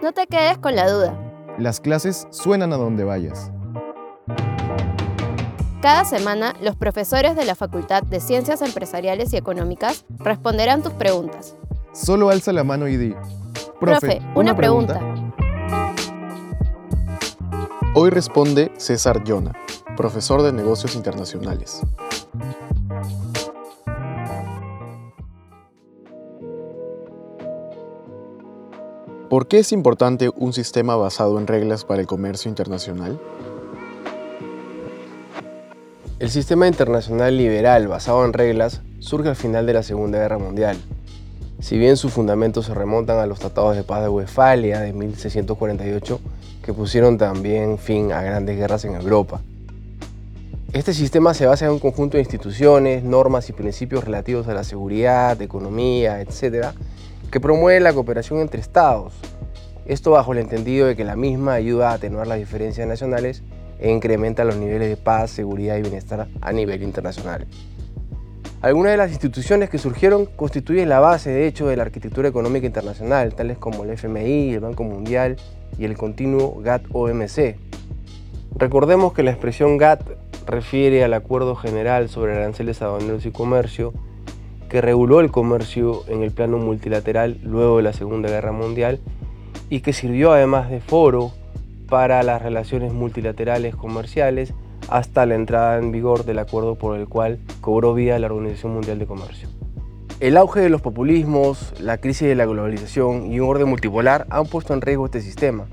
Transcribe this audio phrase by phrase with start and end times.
[0.00, 1.18] No te quedes con la duda.
[1.58, 3.50] Las clases suenan a donde vayas.
[5.82, 11.56] Cada semana, los profesores de la Facultad de Ciencias Empresariales y Económicas responderán tus preguntas.
[11.92, 13.14] Solo alza la mano y di.
[13.80, 15.00] Profe, una, pregunta.
[17.94, 19.52] Hoy responde César Yona,
[19.96, 21.80] profesor de negocios internacionales.
[29.38, 33.20] ¿Por qué es importante un sistema basado en reglas para el comercio internacional?
[36.18, 40.76] El sistema internacional liberal basado en reglas surge al final de la Segunda Guerra Mundial.
[41.60, 46.18] Si bien sus fundamentos se remontan a los tratados de paz de Westfalia de 1648,
[46.64, 49.40] que pusieron también fin a grandes guerras en Europa.
[50.72, 54.64] Este sistema se basa en un conjunto de instituciones, normas y principios relativos a la
[54.64, 56.74] seguridad, economía, etc.,
[57.30, 59.14] que promueve la cooperación entre estados.
[59.86, 63.42] Esto bajo el entendido de que la misma ayuda a atenuar las diferencias nacionales
[63.78, 67.46] e incrementa los niveles de paz, seguridad y bienestar a nivel internacional.
[68.60, 72.66] Algunas de las instituciones que surgieron constituyen la base, de hecho, de la arquitectura económica
[72.66, 75.36] internacional, tales como el FMI, el Banco Mundial
[75.78, 77.56] y el continuo GATT-OMC.
[78.56, 80.02] Recordemos que la expresión GATT
[80.46, 83.92] refiere al Acuerdo General sobre Aranceles Aduaneros y Comercio,
[84.68, 89.00] que reguló el comercio en el plano multilateral luego de la Segunda Guerra Mundial
[89.70, 91.32] y que sirvió además de foro
[91.88, 94.52] para las relaciones multilaterales comerciales
[94.88, 98.98] hasta la entrada en vigor del acuerdo por el cual cobró vida la Organización Mundial
[98.98, 99.48] de Comercio.
[100.20, 104.46] El auge de los populismos, la crisis de la globalización y un orden multipolar han
[104.46, 105.66] puesto en riesgo este sistema,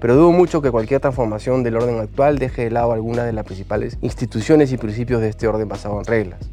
[0.00, 3.44] pero dudo mucho que cualquier transformación del orden actual deje de lado algunas de las
[3.44, 6.50] principales instituciones y principios de este orden basado en reglas.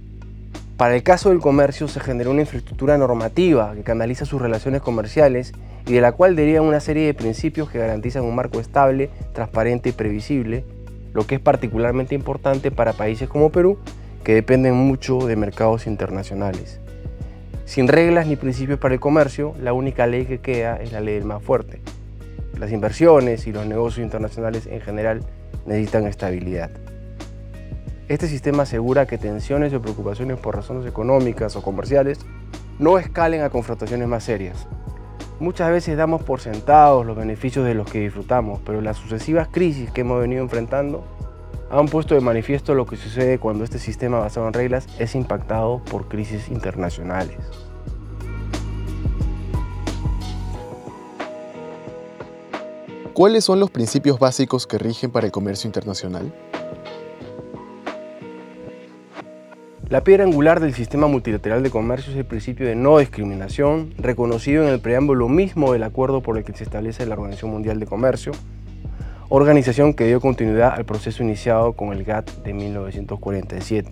[0.81, 5.51] Para el caso del comercio se generó una infraestructura normativa que canaliza sus relaciones comerciales
[5.85, 9.89] y de la cual derivan una serie de principios que garantizan un marco estable, transparente
[9.89, 10.65] y previsible,
[11.13, 13.77] lo que es particularmente importante para países como Perú,
[14.23, 16.79] que dependen mucho de mercados internacionales.
[17.65, 21.21] Sin reglas ni principios para el comercio, la única ley que queda es la ley
[21.21, 21.79] más fuerte.
[22.57, 25.21] Las inversiones y los negocios internacionales en general
[25.67, 26.71] necesitan estabilidad.
[28.11, 32.19] Este sistema asegura que tensiones o preocupaciones por razones económicas o comerciales
[32.77, 34.67] no escalen a confrontaciones más serias.
[35.39, 39.91] Muchas veces damos por sentados los beneficios de los que disfrutamos, pero las sucesivas crisis
[39.91, 41.05] que hemos venido enfrentando
[41.69, 45.81] han puesto de manifiesto lo que sucede cuando este sistema basado en reglas es impactado
[45.85, 47.37] por crisis internacionales.
[53.13, 56.33] ¿Cuáles son los principios básicos que rigen para el comercio internacional?
[59.91, 64.63] La piedra angular del sistema multilateral de comercio es el principio de no discriminación, reconocido
[64.63, 67.87] en el preámbulo mismo del acuerdo por el que se establece la Organización Mundial de
[67.87, 68.31] Comercio,
[69.27, 73.89] organización que dio continuidad al proceso iniciado con el GATT de 1947.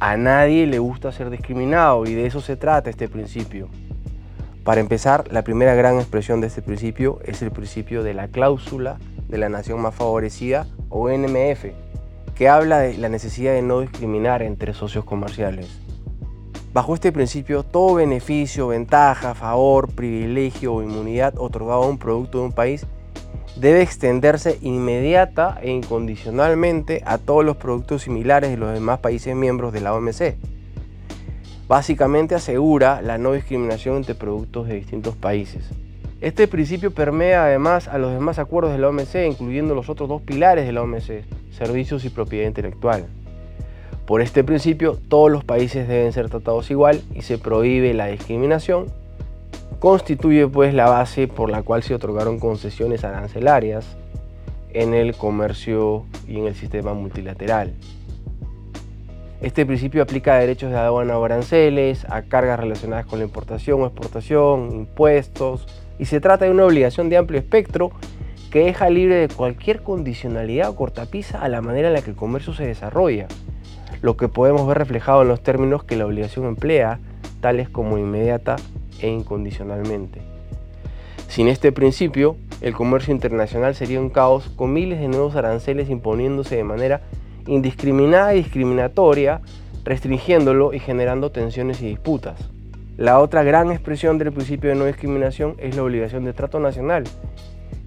[0.00, 3.68] A nadie le gusta ser discriminado y de eso se trata este principio.
[4.64, 8.98] Para empezar, la primera gran expresión de este principio es el principio de la cláusula
[9.28, 11.66] de la nación más favorecida o NMF,
[12.34, 15.68] que habla de la necesidad de no discriminar entre socios comerciales.
[16.72, 22.44] Bajo este principio, todo beneficio, ventaja, favor, privilegio o inmunidad otorgado a un producto de
[22.44, 22.86] un país
[23.56, 29.74] debe extenderse inmediata e incondicionalmente a todos los productos similares de los demás países miembros
[29.74, 30.36] de la OMC.
[31.68, 35.68] Básicamente asegura la no discriminación entre productos de distintos países.
[36.22, 40.22] Este principio permea además a los demás acuerdos de la OMC, incluyendo los otros dos
[40.22, 43.06] pilares de la OMC, servicios y propiedad intelectual.
[44.06, 48.86] Por este principio, todos los países deben ser tratados igual y se prohíbe la discriminación.
[49.78, 53.96] Constituye pues la base por la cual se otorgaron concesiones arancelarias
[54.70, 57.74] en el comercio y en el sistema multilateral.
[59.40, 63.82] Este principio aplica a derechos de aduana o aranceles, a cargas relacionadas con la importación
[63.82, 65.66] o exportación, impuestos,
[65.98, 67.90] y se trata de una obligación de amplio espectro
[68.52, 72.16] que deja libre de cualquier condicionalidad o cortapisa a la manera en la que el
[72.16, 73.26] comercio se desarrolla,
[74.02, 77.00] lo que podemos ver reflejado en los términos que la obligación emplea,
[77.40, 78.56] tales como inmediata
[79.00, 80.20] e incondicionalmente.
[81.28, 86.54] Sin este principio, el comercio internacional sería un caos con miles de nuevos aranceles imponiéndose
[86.54, 87.00] de manera
[87.46, 89.40] indiscriminada y discriminatoria,
[89.82, 92.38] restringiéndolo y generando tensiones y disputas.
[92.98, 97.04] La otra gran expresión del principio de no discriminación es la obligación de trato nacional,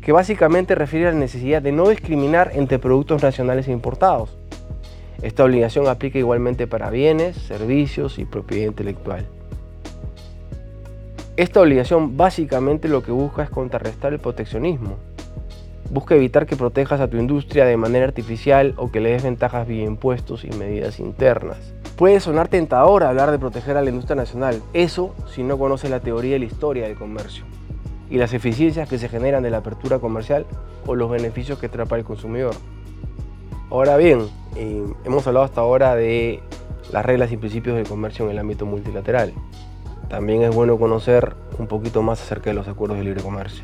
[0.06, 4.38] que básicamente refiere a la necesidad de no discriminar entre productos nacionales e importados.
[5.24, 9.26] Esta obligación aplica igualmente para bienes, servicios y propiedad intelectual.
[11.38, 14.98] Esta obligación básicamente lo que busca es contrarrestar el proteccionismo.
[15.90, 19.68] Busca evitar que protejas a tu industria de manera artificial o que le des ventajas
[19.68, 21.58] vía impuestos y medidas internas.
[21.96, 26.00] Puede sonar tentador hablar de proteger a la industria nacional, eso si no conoces la
[26.00, 27.55] teoría y la historia del comercio
[28.10, 30.46] y las eficiencias que se generan de la apertura comercial
[30.86, 32.56] o los beneficios que trae para el consumidor.
[33.70, 36.42] Ahora bien, eh, hemos hablado hasta ahora de
[36.92, 39.34] las reglas y principios del comercio en el ámbito multilateral
[40.10, 43.64] también es bueno conocer un poquito más acerca de los acuerdos de libre comercio.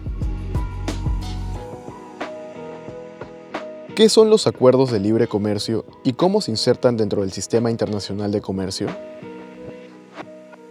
[3.95, 8.31] ¿Qué son los acuerdos de libre comercio y cómo se insertan dentro del sistema internacional
[8.31, 8.87] de comercio?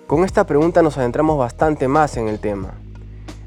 [0.07, 2.75] Con esta pregunta nos adentramos bastante más en el tema.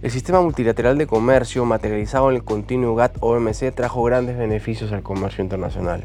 [0.04, 5.42] El sistema multilateral de comercio materializado en el continuo GATT-OMC trajo grandes beneficios al comercio
[5.42, 6.04] internacional.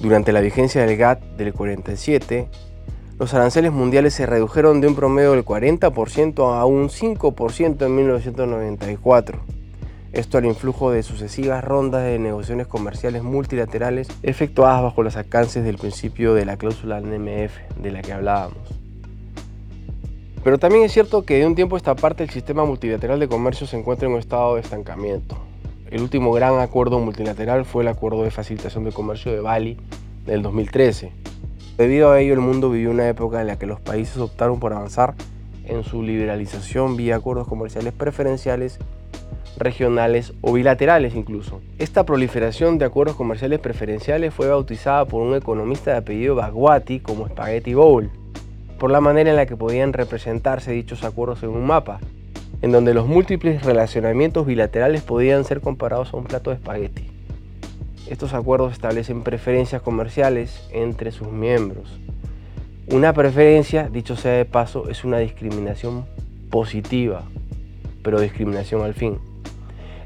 [0.00, 2.48] Durante la vigencia del GATT del 47,
[3.20, 9.38] los aranceles mundiales se redujeron de un promedio del 40% a un 5% en 1994.
[10.12, 15.78] Esto al influjo de sucesivas rondas de negociaciones comerciales multilaterales efectuadas bajo los alcances del
[15.78, 18.83] principio de la cláusula NMF de la que hablábamos.
[20.44, 23.28] Pero también es cierto que de un tiempo a esta parte el sistema multilateral de
[23.28, 25.36] comercio se encuentra en un estado de estancamiento.
[25.90, 29.78] El último gran acuerdo multilateral fue el Acuerdo de Facilitación de Comercio de Bali
[30.26, 31.12] del 2013
[31.76, 34.72] Debido a ello, el mundo vivió una época en la que los países optaron por
[34.72, 35.14] avanzar
[35.64, 38.78] en su liberalización vía acuerdos comerciales preferenciales,
[39.56, 41.62] regionales o bilaterales incluso.
[41.80, 47.26] Esta proliferación de acuerdos comerciales preferenciales fue bautizada por un economista de apellido Bagwati como
[47.26, 48.08] Spaghetti Bowl,
[48.78, 52.00] por la manera en la que podían representarse dichos acuerdos en un mapa,
[52.62, 57.10] en donde los múltiples relacionamientos bilaterales podían ser comparados a un plato de espagueti.
[58.08, 61.98] Estos acuerdos establecen preferencias comerciales entre sus miembros.
[62.86, 66.04] Una preferencia, dicho sea de paso, es una discriminación
[66.50, 67.22] positiva,
[68.02, 69.18] pero discriminación al fin.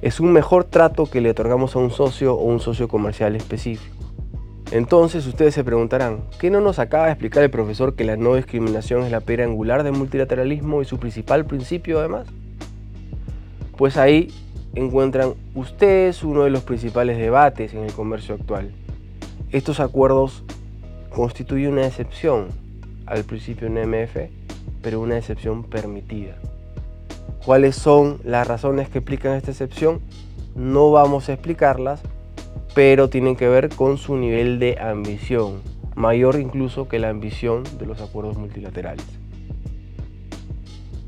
[0.00, 3.97] Es un mejor trato que le otorgamos a un socio o un socio comercial específico.
[4.70, 8.34] Entonces ustedes se preguntarán, ¿qué no nos acaba de explicar el profesor que la no
[8.34, 12.26] discriminación es la piedra angular del multilateralismo y su principal principio además?
[13.78, 14.30] Pues ahí
[14.74, 18.70] encuentran ustedes uno de los principales debates en el comercio actual.
[19.50, 20.44] Estos acuerdos
[21.08, 22.48] constituyen una excepción
[23.06, 24.28] al principio NMF,
[24.82, 26.36] pero una excepción permitida.
[27.46, 30.00] ¿Cuáles son las razones que explican esta excepción?
[30.54, 32.02] No vamos a explicarlas,
[32.78, 35.62] pero tienen que ver con su nivel de ambición,
[35.96, 39.04] mayor incluso que la ambición de los acuerdos multilaterales.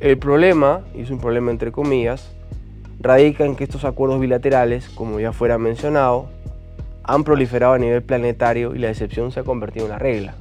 [0.00, 2.34] El problema, y es un problema entre comillas,
[2.98, 6.28] radica en que estos acuerdos bilaterales, como ya fuera mencionado,
[7.04, 10.34] han proliferado a nivel planetario y la excepción se ha convertido en la regla.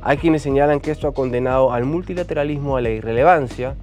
[0.00, 3.74] Hay quienes señalan que esto ha condenado al multilateralismo a la irrelevancia,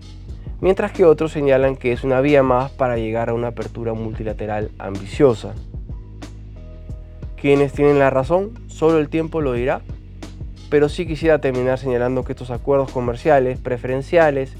[0.61, 4.71] mientras que otros señalan que es una vía más para llegar a una apertura multilateral
[4.79, 5.55] ambiciosa.
[7.41, 9.81] Quienes tienen la razón, solo el tiempo lo dirá,
[10.69, 14.53] pero sí quisiera terminar señalando que estos acuerdos comerciales preferenciales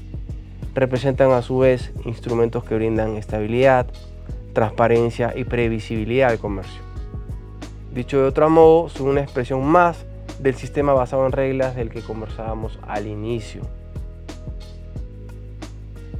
[0.74, 3.86] representan a su vez instrumentos que brindan estabilidad,
[4.52, 6.82] transparencia y previsibilidad al comercio.
[7.94, 10.04] Dicho de otro modo, son una expresión más
[10.40, 13.62] del sistema basado en reglas del que conversábamos al inicio.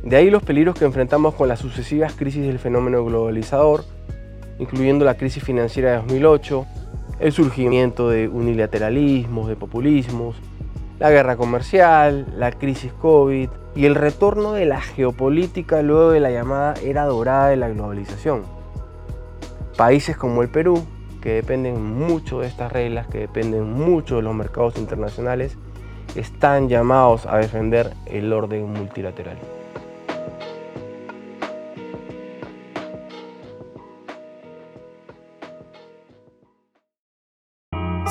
[0.04, 3.85] De ahí los peligros que enfrentamos con las sucesivas crisis del fenómeno globalizador,
[4.62, 6.66] incluyendo la crisis financiera de 2008,
[7.19, 10.37] el surgimiento de unilateralismos, de populismos,
[11.00, 16.31] la guerra comercial, la crisis COVID y el retorno de la geopolítica luego de la
[16.31, 18.42] llamada era dorada de la globalización.
[19.76, 20.85] Países como el Perú,
[21.21, 25.57] que dependen mucho de estas reglas, que dependen mucho de los mercados internacionales,
[26.14, 29.38] están llamados a defender el orden multilateral.